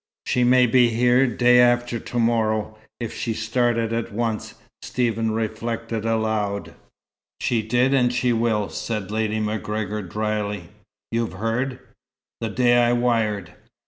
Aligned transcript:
"She 0.25 0.43
may 0.43 0.65
be 0.65 0.89
here 0.89 1.27
day 1.27 1.59
after 1.59 1.99
to 1.99 2.17
morrow, 2.17 2.75
if 2.99 3.13
she 3.15 3.35
started 3.35 3.93
at 3.93 4.11
once," 4.11 4.55
Stephen 4.81 5.29
reflected 5.29 6.05
aloud. 6.05 6.73
"She 7.39 7.61
did, 7.61 7.93
and 7.93 8.11
she 8.11 8.33
will," 8.33 8.69
said 8.69 9.11
Lady 9.11 9.39
MacGregor, 9.39 10.01
drily. 10.01 10.69
"You've 11.11 11.33
heard?" 11.33 11.81
"The 12.39 12.49
day 12.49 12.77
I 12.83 12.93
wired." 12.93 13.53